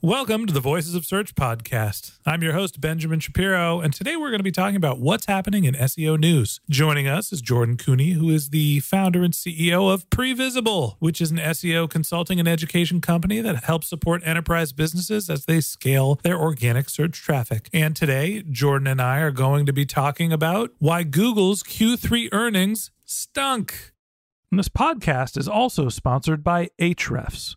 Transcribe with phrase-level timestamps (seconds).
[0.00, 2.20] Welcome to the Voices of Search podcast.
[2.24, 5.64] I'm your host, Benjamin Shapiro, and today we're going to be talking about what's happening
[5.64, 6.60] in SEO news.
[6.70, 11.32] Joining us is Jordan Koene, who is the founder and CEO of Previsible, which is
[11.32, 16.38] an SEO consulting and education company that helps support enterprise businesses as they scale their
[16.38, 17.68] organic search traffic.
[17.72, 22.92] And today, Jordan and I are going to be talking about why Google's Q3 earnings
[23.04, 23.94] stunk.
[24.52, 27.56] And this podcast is also sponsored by Ahrefs.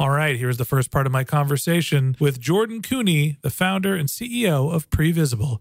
[0.00, 4.08] All right, here's the first part of my conversation with Jordan Koene, the founder and
[4.08, 5.58] CEO of Previsible.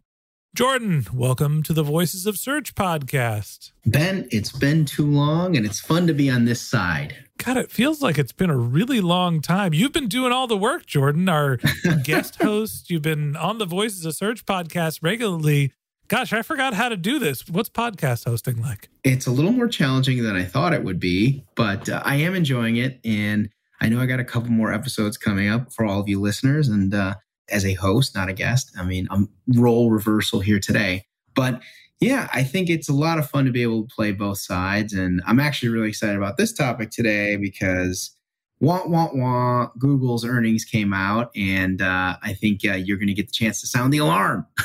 [0.56, 3.72] Jordan, welcome to the Voices of Search podcast.
[3.88, 7.16] Ben, it's been too long and it's fun to be on this side.
[7.40, 9.74] God, it feels like it's been a really long time.
[9.74, 11.58] You've been doing all the work, Jordan, our
[12.04, 12.92] guest host.
[12.92, 15.74] You've been on the Voices of Search podcast regularly.
[16.10, 17.50] Gosh, I forgot how to do this.
[17.50, 18.90] What's podcast hosting like?
[19.04, 22.36] It's a little more challenging than I thought it would be, but uh, I am
[22.36, 23.00] enjoying it.
[23.04, 23.50] And
[23.82, 26.68] I know I got a couple more episodes coming up for all of you listeners.
[26.68, 27.16] And uh,
[27.50, 31.06] as a host, not a guest, I mean, I'm role reversal here today.
[31.36, 31.62] But
[32.00, 34.94] yeah, I think it's a lot of fun to be able to play both sides.
[34.94, 38.12] And I'm actually really excited about this topic today because
[38.60, 41.32] wah, wah, wah, Google's earnings came out.
[41.36, 44.46] And uh, I think uh, you're going to get the chance to sound the alarm.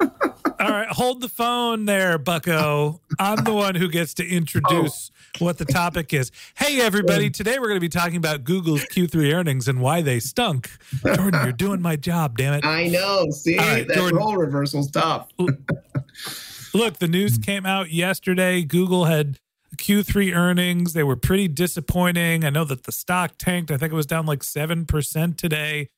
[0.00, 3.00] All right, hold the phone there, Bucko.
[3.20, 5.10] I'm the one who gets to introduce
[5.40, 6.32] what the topic is.
[6.56, 7.28] Hey, everybody.
[7.28, 10.70] Today we're going to be talking about Google's Q3 earnings and why they stunk.
[11.04, 12.64] Jordan, you're doing my job, damn it.
[12.64, 13.28] I know.
[13.30, 14.16] See, right, that Jordan.
[14.16, 15.28] role reversal's tough.
[16.72, 18.62] Look, the news came out yesterday.
[18.62, 19.38] Google had
[19.76, 20.94] Q3 earnings.
[20.94, 22.42] They were pretty disappointing.
[22.46, 23.70] I know that the stock tanked.
[23.70, 25.88] I think it was down like 7% today.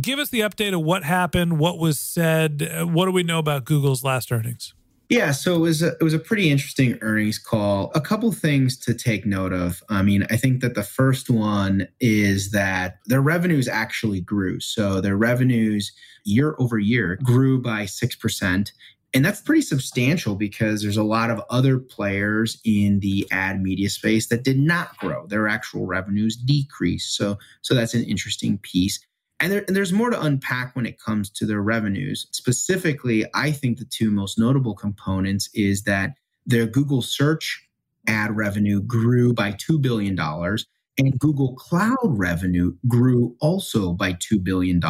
[0.00, 2.68] Give us the update of what happened, what was said.
[2.76, 4.74] Uh, What do we know about Google's last earnings?
[5.12, 7.92] Yeah, so it was a, it was a pretty interesting earnings call.
[7.94, 9.82] A couple things to take note of.
[9.90, 14.58] I mean, I think that the first one is that their revenues actually grew.
[14.58, 15.92] So their revenues
[16.24, 18.72] year over year grew by 6%.
[19.12, 23.90] And that's pretty substantial because there's a lot of other players in the ad media
[23.90, 25.26] space that did not grow.
[25.26, 27.14] Their actual revenues decreased.
[27.14, 28.98] So so that's an interesting piece.
[29.42, 32.28] And, there, and there's more to unpack when it comes to their revenues.
[32.30, 36.14] Specifically, I think the two most notable components is that
[36.46, 37.68] their Google search
[38.06, 40.16] ad revenue grew by $2 billion
[40.98, 44.80] And Google Cloud revenue grew also by $2 billion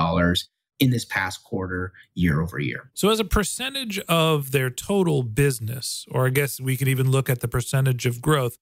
[0.81, 2.91] in this past quarter, year over year.
[2.93, 7.31] So, as a percentage of their total business, or I guess we could even look
[7.31, 8.59] at the percentage of growth,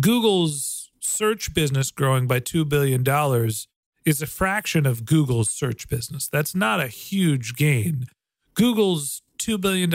[0.00, 3.04] Google's search business growing by $2 billion
[4.08, 6.28] is a fraction of Google's search business.
[6.28, 8.06] That's not a huge gain.
[8.54, 9.90] Google's $2 billion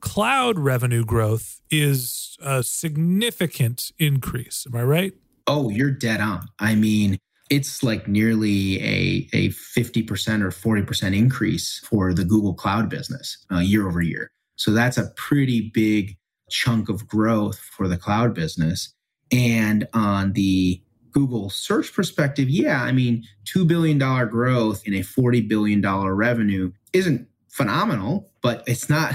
[0.00, 4.66] cloud revenue growth is a significant increase.
[4.66, 5.12] Am I right?
[5.46, 6.48] Oh, you're dead on.
[6.58, 7.18] I mean,
[7.50, 13.60] it's like nearly a, a 50% or 40% increase for the Google Cloud business uh,
[13.60, 14.32] year over year.
[14.56, 16.16] So that's a pretty big
[16.50, 18.92] chunk of growth for the cloud business.
[19.30, 20.82] And on the
[21.12, 27.28] Google search perspective, yeah, I mean, $2 billion growth in a $40 billion revenue isn't
[27.48, 29.14] phenomenal, but it's not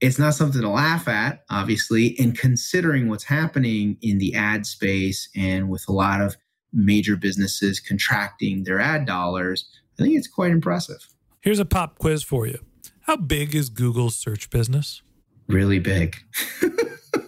[0.00, 2.16] it's not something to laugh at, obviously.
[2.18, 6.36] And considering what's happening in the ad space and with a lot of
[6.72, 9.66] major businesses contracting their ad dollars,
[9.98, 11.08] I think it's quite impressive.
[11.40, 12.58] Here's a pop quiz for you.
[13.02, 15.00] How big is Google's search business?
[15.46, 16.16] Really big.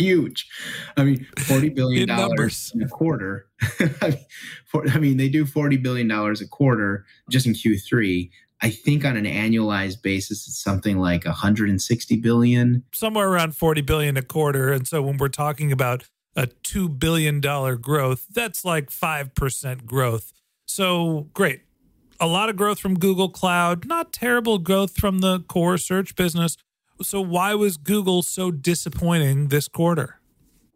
[0.00, 0.48] Huge.
[0.96, 3.46] I mean, $40 billion a quarter.
[3.80, 8.30] I mean, they do $40 billion a quarter just in Q3.
[8.62, 12.84] I think on an annualized basis, it's something like 160 billion.
[12.92, 14.72] Somewhere around 40 billion a quarter.
[14.72, 16.04] And so when we're talking about
[16.34, 20.32] a $2 billion growth, that's like 5% growth.
[20.66, 21.60] So great.
[22.18, 26.56] A lot of growth from Google Cloud, not terrible growth from the core search business.
[27.02, 30.20] So why was Google so disappointing this quarter?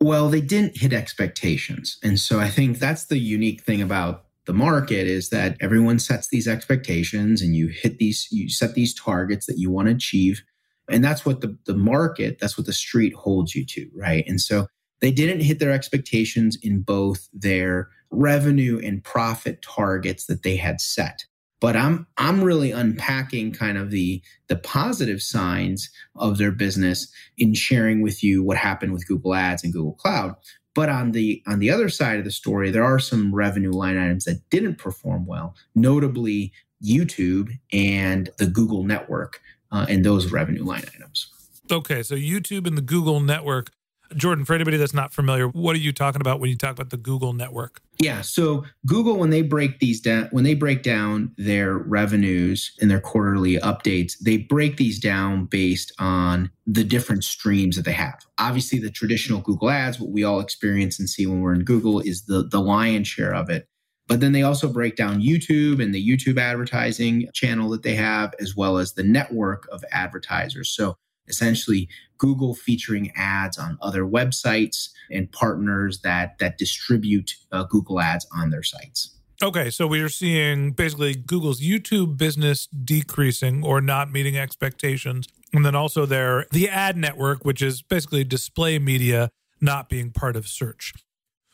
[0.01, 1.99] Well, they didn't hit expectations.
[2.03, 6.29] And so I think that's the unique thing about the market is that everyone sets
[6.29, 10.43] these expectations and you hit these, you set these targets that you want to achieve.
[10.91, 14.25] And that's what the, the market, that's what the street holds you to, right?
[14.27, 14.67] And so
[15.01, 20.81] they didn't hit their expectations in both their revenue and profit targets that they had
[20.81, 21.25] set.
[21.65, 27.55] But I'm I'm really unpacking kind of the the positive signs of their business in
[27.55, 30.35] sharing with you what happened with Google Ads and Google Cloud.
[30.75, 33.97] But on the on the other side of the story, there are some revenue line
[33.97, 36.53] items that didn't perform well, notably
[36.85, 39.41] YouTube and the Google network
[39.73, 41.31] uh, and those revenue line items.
[41.73, 43.71] Okay, so YouTube and the Google network
[44.17, 46.91] Jordan, for anybody that's not familiar, what are you talking about when you talk about
[46.91, 47.81] the Google network?
[47.99, 52.89] Yeah, so Google when they break these down when they break down their revenues in
[52.89, 58.21] their quarterly updates, they break these down based on the different streams that they have.
[58.39, 62.01] Obviously, the traditional Google Ads, what we all experience and see when we're in Google
[62.01, 63.69] is the the lion's share of it.
[64.07, 68.35] But then they also break down YouTube and the YouTube advertising channel that they have,
[68.39, 70.69] as well as the network of advertisers.
[70.69, 70.97] So
[71.29, 71.89] essentially
[72.19, 78.51] Google featuring ads on other websites and partners that that distribute uh, Google ads on
[78.51, 79.11] their sites.
[79.43, 85.67] Okay, so we are seeing basically Google's YouTube business decreasing or not meeting expectations, and
[85.67, 89.31] then also their the ad network, which is basically display media,
[89.61, 90.93] not being part of search.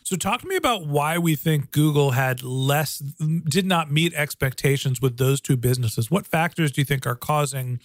[0.05, 5.01] So talk to me about why we think Google had less did not meet expectations
[5.01, 6.11] with those two businesses.
[6.11, 7.79] What factors do you think are causing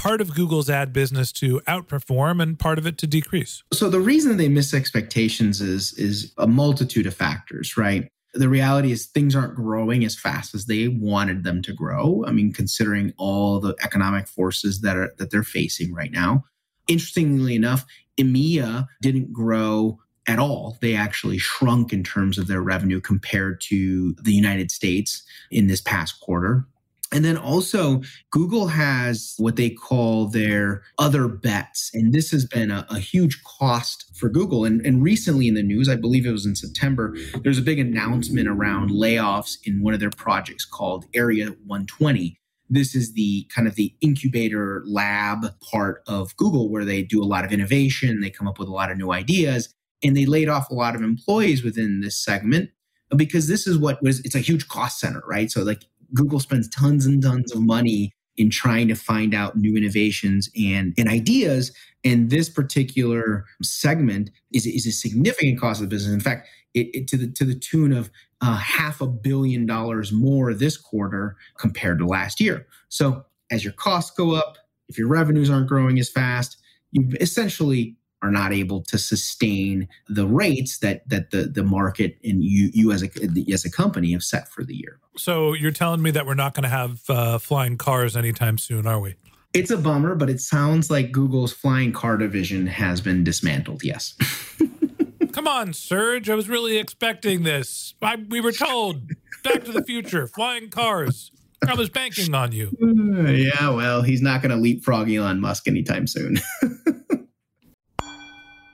[0.00, 3.62] part of Google's ad business to outperform and part of it to decrease?
[3.70, 8.08] So the reason they miss expectations is is a multitude of factors, right?
[8.32, 12.24] The reality is things aren't growing as fast as they wanted them to grow.
[12.26, 16.44] I mean, considering all the economic forces that are that they're facing right now.
[16.88, 17.84] Interestingly enough,
[18.18, 20.78] EMEA didn't grow at all.
[20.80, 25.80] They actually shrunk in terms of their revenue compared to the United States in this
[25.80, 26.66] past quarter.
[27.12, 31.90] And then also, Google has what they call their other bets.
[31.92, 34.64] And this has been a, a, huge cost for Google.
[34.64, 37.80] And, and recently in the news, I believe it was in September, there's a big
[37.80, 42.38] announcement around layoffs in one of their projects called Area 120.
[42.68, 47.26] This is the kind of the incubator lab part of Google where they do a
[47.26, 49.74] lot of innovation, they come up with a lot of new ideas,
[50.04, 52.70] and they laid off a lot of employees within this segment
[53.16, 55.82] because this is what was it's a huge cost center right so like
[56.14, 60.94] Google spends tons and tons of money in trying to find out new innovations and,
[60.96, 61.72] and ideas.
[62.04, 66.14] And this particular segment is, is a significant cost of the business.
[66.14, 70.12] In fact, it, it, to the to the tune of uh, half a billion dollars
[70.12, 72.66] more this quarter compared to last year.
[72.88, 74.56] So as your costs go up,
[74.88, 76.56] if your revenues aren't growing as fast,
[76.92, 82.44] you've essentially are not able to sustain the rates that that the the market and
[82.44, 83.10] you you as a
[83.52, 84.98] as a company have set for the year.
[85.16, 88.86] So you're telling me that we're not going to have uh, flying cars anytime soon,
[88.86, 89.16] are we?
[89.52, 93.82] It's a bummer, but it sounds like Google's flying car division has been dismantled.
[93.82, 94.14] Yes.
[95.32, 96.30] Come on, Serge.
[96.30, 97.94] I was really expecting this.
[98.00, 99.08] I, we were told
[99.42, 101.32] Back to the Future, flying cars.
[101.66, 102.70] I was banking on you.
[102.82, 106.38] Uh, yeah, well, he's not going to leapfrog Elon Musk anytime soon.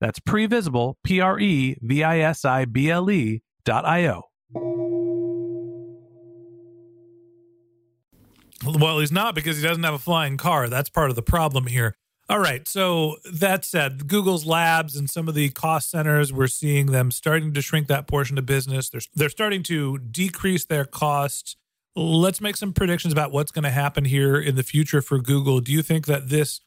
[0.00, 4.22] That's previsible, P R E V I S I B L E dot I O.
[8.64, 10.68] Well, he's not because he doesn't have a flying car.
[10.68, 11.94] That's part of the problem here.
[12.28, 12.66] All right.
[12.66, 17.52] So that said, Google's labs and some of the cost centers, we're seeing them starting
[17.52, 18.88] to shrink that portion of business.
[18.88, 21.56] They're, they're starting to decrease their costs.
[21.94, 25.60] Let's make some predictions about what's going to happen here in the future for Google.
[25.60, 26.60] Do you think that this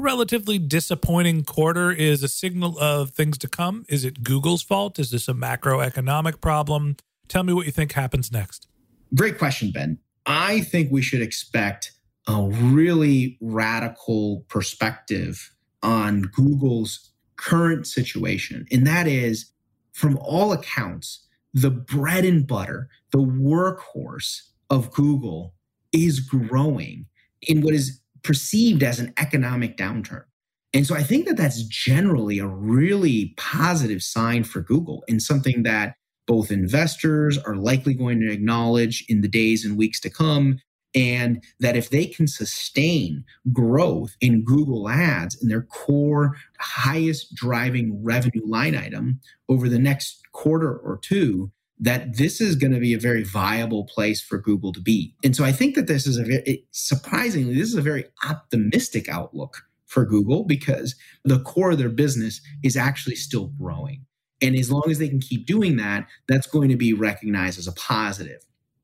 [0.00, 3.84] relatively disappointing quarter is a signal of things to come?
[3.88, 4.98] Is it Google's fault?
[4.98, 6.96] Is this a macroeconomic problem?
[7.28, 8.66] Tell me what you think happens next.
[9.14, 9.98] Great question, Ben.
[10.26, 11.92] I think we should expect
[12.26, 15.52] a really radical perspective
[15.82, 18.66] on Google's current situation.
[18.70, 19.52] And that is,
[19.92, 25.54] from all accounts, the bread and butter, the workhorse of Google
[25.92, 27.06] is growing
[27.42, 30.24] in what is perceived as an economic downturn.
[30.72, 35.64] And so I think that that's generally a really positive sign for Google and something
[35.64, 35.94] that
[36.26, 40.60] both investors are likely going to acknowledge in the days and weeks to come.
[40.94, 48.02] And that if they can sustain growth in Google Ads in their core highest driving
[48.02, 52.92] revenue line item over the next quarter or two, that this is going to be
[52.92, 55.14] a very viable place for Google to be.
[55.24, 59.08] And so I think that this is a very, surprisingly, this is a very optimistic
[59.08, 60.94] outlook for Google because
[61.24, 64.04] the core of their business is actually still growing.
[64.42, 67.66] And as long as they can keep doing that, that's going to be recognized as
[67.66, 68.42] a positive.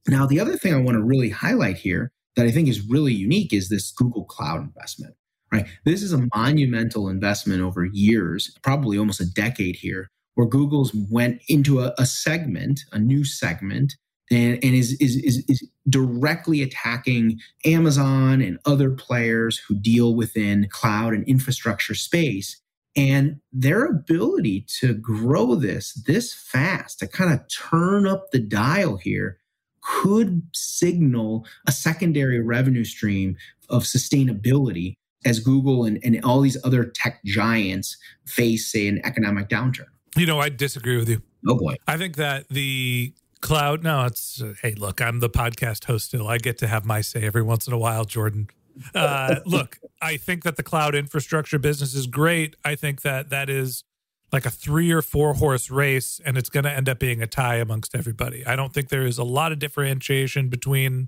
[0.09, 3.13] Now, the other thing I want to really highlight here that I think is really
[3.13, 5.15] unique is this Google Cloud investment,
[5.53, 5.67] right?
[5.85, 11.41] This is a monumental investment over years, probably almost a decade here, where Google's went
[11.49, 13.97] into a, a segment, a new segment,
[14.31, 20.69] and, and is, is, is, is directly attacking Amazon and other players who deal within
[20.71, 22.61] cloud and infrastructure space.
[22.95, 28.97] And their ability to grow this this fast, to kind of turn up the dial
[28.97, 29.39] here,
[29.83, 33.37] could signal a secondary revenue stream
[33.69, 39.49] of sustainability as Google and, and all these other tech giants face, say, an economic
[39.49, 39.87] downturn.
[40.17, 41.23] You know, I disagree with you.
[41.47, 41.77] Oh boy.
[41.87, 46.27] I think that the cloud, no, it's, uh, hey, look, I'm the podcast host still.
[46.27, 48.49] I get to have my say every once in a while, Jordan.
[48.95, 52.57] Uh, look, I think that the cloud infrastructure business is great.
[52.65, 53.85] I think that that is
[54.33, 57.27] like a three or four horse race, and it's going to end up being a
[57.27, 58.45] tie amongst everybody.
[58.47, 61.07] I don't think there is a lot of differentiation between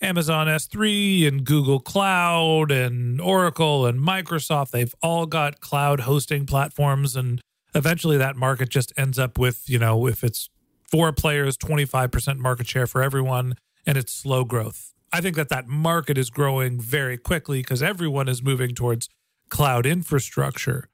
[0.00, 4.70] Amazon S3 and Google Cloud and Oracle and Microsoft.
[4.70, 7.40] They've all got cloud hosting platforms and
[7.74, 10.48] eventually that market just ends up with, you know, if it's
[10.90, 13.54] four players, 25% market share for everyone,
[13.86, 14.92] and it's slow growth.
[15.12, 19.08] I think that that market is growing very quickly because everyone is moving towards
[19.48, 20.88] cloud infrastructure.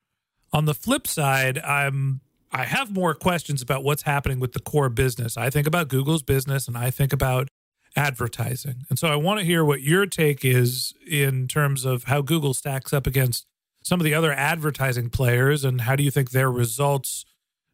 [0.52, 2.20] On the flip side, I'm
[2.52, 5.36] I have more questions about what's happening with the core business.
[5.36, 7.48] I think about Google's business and I think about
[7.96, 8.84] advertising.
[8.88, 12.54] And so I want to hear what your take is in terms of how Google
[12.54, 13.46] stacks up against
[13.86, 17.24] some of the other advertising players and how do you think their results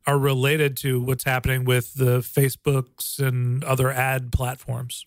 [0.07, 5.07] are related to what's happening with the Facebooks and other ad platforms?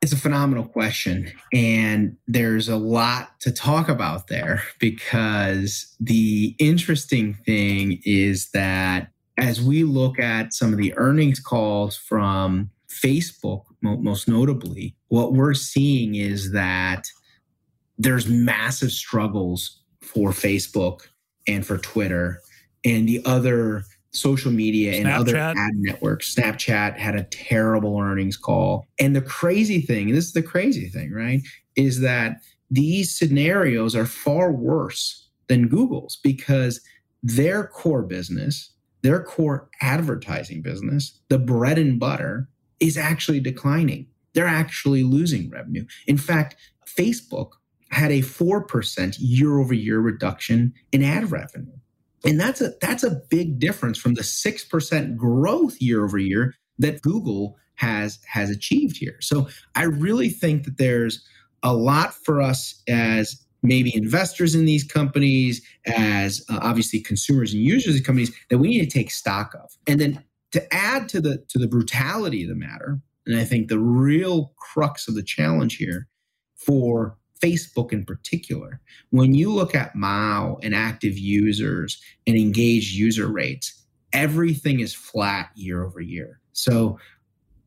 [0.00, 1.32] It's a phenomenal question.
[1.52, 9.60] And there's a lot to talk about there because the interesting thing is that as
[9.60, 16.14] we look at some of the earnings calls from Facebook, most notably, what we're seeing
[16.14, 17.08] is that
[17.98, 21.00] there's massive struggles for Facebook
[21.46, 22.40] and for Twitter
[22.84, 26.34] and the other social media and other ad networks.
[26.34, 28.86] Snapchat had a terrible earnings call.
[29.00, 31.42] And the crazy thing, and this is the crazy thing, right,
[31.74, 36.80] is that these scenarios are far worse than Google's because
[37.22, 38.70] their core business,
[39.02, 42.48] their core advertising business, the bread and butter,
[42.80, 44.06] is actually declining.
[44.34, 45.86] They're actually losing revenue.
[46.06, 46.56] In fact,
[46.86, 47.50] Facebook
[47.94, 51.72] had a 4% year over year reduction in ad revenue.
[52.24, 57.02] And that's a that's a big difference from the 6% growth year over year that
[57.02, 59.16] Google has has achieved here.
[59.20, 61.24] So I really think that there's
[61.62, 67.62] a lot for us as maybe investors in these companies, as uh, obviously consumers and
[67.62, 69.70] users of companies that we need to take stock of.
[69.86, 70.22] And then
[70.52, 74.52] to add to the to the brutality of the matter, and I think the real
[74.56, 76.08] crux of the challenge here
[76.54, 83.28] for Facebook in particular, when you look at MAU and active users and engaged user
[83.28, 86.40] rates, everything is flat year over year.
[86.52, 86.98] So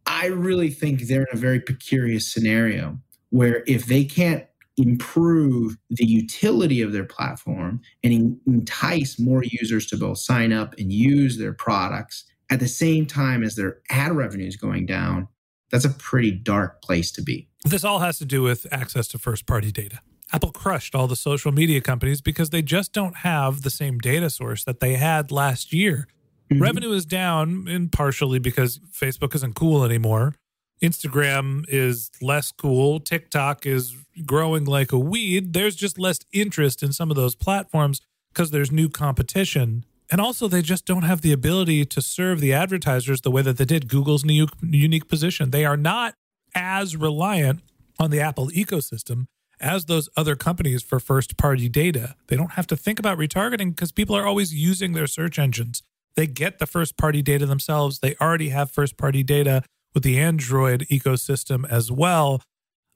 [0.06, 2.98] I really think they're in a very precarious scenario
[3.30, 4.46] where if they can't
[4.78, 10.94] improve the utility of their platform and entice more users to both sign up and
[10.94, 15.28] use their products at the same time as their ad revenue is going down,
[15.72, 17.50] that's a pretty dark place to be.
[17.70, 20.00] This all has to do with access to first party data.
[20.32, 24.30] Apple crushed all the social media companies because they just don't have the same data
[24.30, 26.08] source that they had last year.
[26.50, 26.64] Mm-hmm.
[26.64, 30.36] Revenue is down, and partially because Facebook isn't cool anymore.
[30.82, 33.02] Instagram is less cool.
[33.02, 33.96] TikTok is
[34.26, 35.54] growing like a weed.
[35.54, 38.02] There's just less interest in some of those platforms
[38.34, 39.84] because there's new competition.
[40.10, 43.58] And also, they just don't have the ability to serve the advertisers the way that
[43.58, 43.90] they did.
[43.90, 45.52] Google's new, unique position.
[45.52, 46.14] They are not
[46.58, 47.62] as reliant
[48.00, 49.28] on the Apple ecosystem
[49.60, 52.16] as those other companies for first party data.
[52.28, 55.84] They don't have to think about retargeting because people are always using their search engines.
[56.16, 58.00] They get the first party data themselves.
[58.00, 62.42] They already have first party data with the Android ecosystem as well.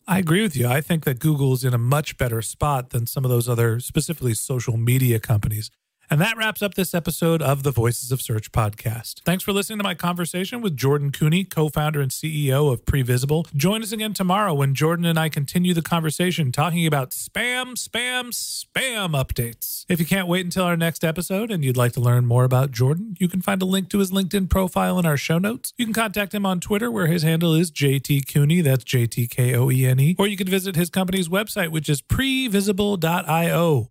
[0.08, 0.68] I agree with you.
[0.68, 3.80] I think that Google is in a much better spot than some of those other,
[3.80, 5.70] specifically social media companies.
[6.12, 9.22] And that wraps up this episode of the Voices of Search podcast.
[9.22, 13.50] Thanks for listening to my conversation with Jordan Koene, co founder and CEO of Previsible.
[13.56, 18.32] Join us again tomorrow when Jordan and I continue the conversation talking about spam, spam,
[18.34, 19.86] spam updates.
[19.88, 22.72] If you can't wait until our next episode and you'd like to learn more about
[22.72, 25.72] Jordan, you can find a link to his LinkedIn profile in our show notes.
[25.78, 29.28] You can contact him on Twitter, where his handle is JT Koene, that's J T
[29.28, 33.91] K O E N E, or you can visit his company's website, which is previsible.io.